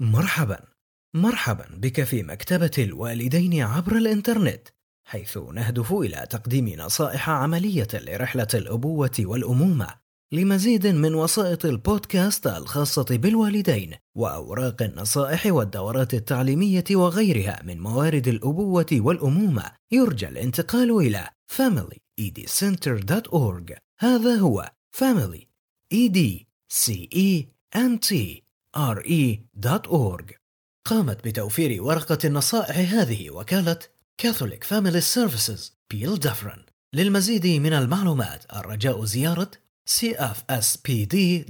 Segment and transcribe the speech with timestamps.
[0.00, 0.58] مرحبا.
[1.14, 4.68] مرحبا بك في مكتبة الوالدين عبر الإنترنت
[5.08, 9.88] حيث نهدف إلى تقديم نصائح عملية لرحلة الأبوة والأمومة
[10.32, 19.64] لمزيد من وسائط البودكاست الخاصة بالوالدين وأوراق النصائح والدورات التعليمية وغيرها من موارد الأبوة والأمومة.
[19.92, 25.46] يرجى الانتقال إلى familyedcenter.org هذا هو family
[25.94, 27.46] e d c e
[27.76, 28.42] n t
[28.76, 30.34] r e.org
[30.84, 33.78] قامت بتوفير ورقة النصائح هذه وكالة
[34.22, 35.60] Catholic Family Services
[35.90, 39.50] بيل دفرن للمزيد من المعلومات الرجاء زيارة
[39.90, 41.42] cfspd.com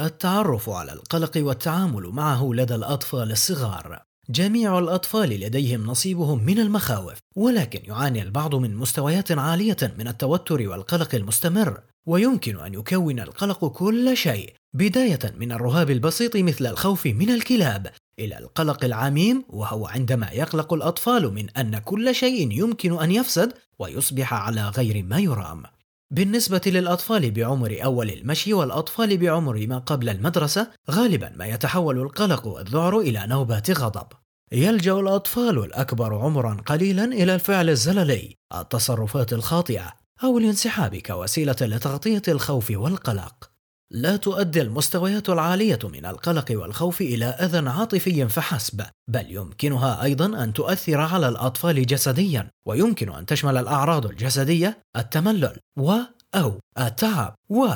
[0.00, 4.02] التعرف على القلق والتعامل معه لدى الأطفال الصغار.
[4.30, 11.14] جميع الأطفال لديهم نصيبهم من المخاوف ولكن يعاني البعض من مستويات عالية من التوتر والقلق
[11.14, 11.80] المستمر.
[12.06, 18.38] ويمكن أن يكون القلق كل شيء بداية من الرهاب البسيط مثل الخوف من الكلاب إلى
[18.38, 24.68] القلق العميم وهو عندما يقلق الأطفال من أن كل شيء يمكن أن يفسد ويصبح على
[24.68, 25.62] غير ما يرام.
[26.10, 32.98] بالنسبة للأطفال بعمر أول المشي والأطفال بعمر ما قبل المدرسة غالبا ما يتحول القلق والذعر
[32.98, 34.06] إلى نوبات غضب.
[34.52, 42.70] يلجأ الأطفال الأكبر عمرا قليلا إلى الفعل الزللي، التصرفات الخاطئة، أو الانسحاب كوسيلة لتغطية الخوف
[42.70, 43.50] والقلق.
[43.90, 50.52] لا تؤدي المستويات العالية من القلق والخوف إلى أذى عاطفي فحسب، بل يمكنها أيضا أن
[50.52, 55.92] تؤثر على الأطفال جسديا، ويمكن أن تشمل الأعراض الجسدية التملل و
[56.34, 57.68] أو التعب و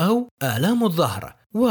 [0.00, 1.70] أو آلام الظهر و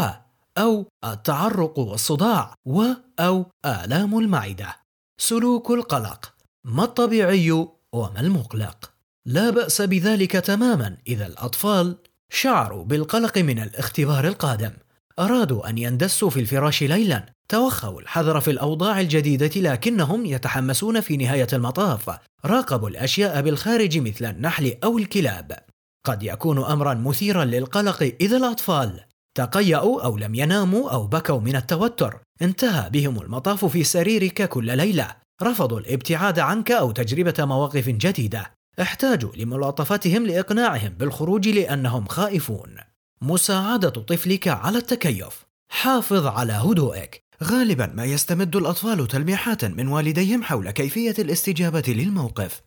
[0.58, 2.84] أو التعرق والصداع و
[3.20, 4.76] أو آلام المعدة.
[5.18, 7.52] سلوك القلق ما الطبيعي
[7.94, 10.98] وما المقلق؟ لا بأس بذلك تماما.
[11.08, 11.98] إذا الأطفال
[12.30, 14.72] شعروا بالقلق من الاختبار القادم.
[15.20, 17.26] أرادوا أن يندسوا في الفراش ليلا.
[17.50, 22.20] توخوا الحذر في الأوضاع الجديدة لكنهم يتحمسون في نهاية المطاف.
[22.46, 25.60] راقبوا الأشياء بالخارج مثل النحل أو الكلاب.
[26.06, 29.00] قد يكون أمرا مثيرا للقلق إذا الأطفال
[29.38, 32.20] تقيأوا أو لم يناموا أو بكوا من التوتر.
[32.42, 35.16] انتهى بهم المطاف في سريرك كل ليلة.
[35.44, 38.59] رفضوا الابتعاد عنك أو تجربة مواقف جديدة.
[38.82, 42.76] احتاجوا لملاطفتهم لإقناعهم بالخروج لأنهم خائفون.
[43.22, 45.46] مساعدة طفلك على التكيف.
[45.72, 47.24] حافظ على هدوئك.
[47.44, 52.62] غالبا ما يستمد الأطفال تلميحات من والديهم حول كيفية الاستجابة للموقف.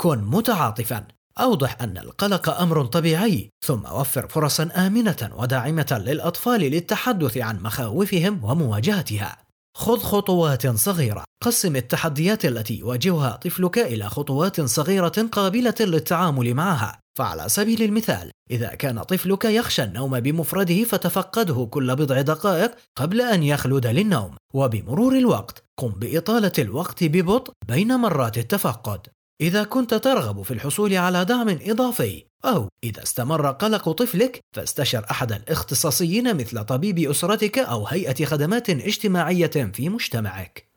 [0.00, 1.06] كن متعاطفا.
[1.40, 9.47] أوضح أن القلق أمر طبيعي، ثم وفر فرصا آمنة وداعمة للأطفال للتحدث عن مخاوفهم ومواجهتها.
[9.78, 11.24] خذ خطوات صغيرة.
[11.44, 17.00] قسم التحديات التي يواجهها طفلك إلى خطوات صغيرة قابلة للتعامل معها.
[17.18, 23.42] فعلى سبيل المثال إذا كان طفلك يخشى النوم بمفرده فتفقده كل بضع دقائق قبل أن
[23.42, 24.36] يخلد للنوم.
[24.54, 29.00] وبمرور الوقت قم بإطالة الوقت ببطء بين مرات التفقد.
[29.40, 35.32] إذا كنت ترغب في الحصول على دعم إضافي أو إذا استمر قلق طفلك فاستشر أحد
[35.32, 40.68] الاختصاصيين مثل طبيب أسرتك أو هيئة خدمات اجتماعية في مجتمعك.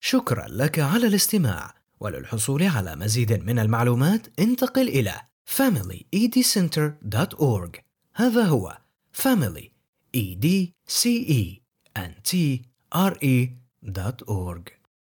[0.00, 5.20] شكرا لك على الاستماع وللحصول على مزيد من المعلومات انتقل إلى
[5.56, 7.80] familyedcenter.org
[8.14, 8.78] هذا هو
[9.22, 9.70] family
[10.16, 10.46] e d
[10.88, 11.60] c e
[11.96, 12.32] n t
[12.94, 14.81] r e.org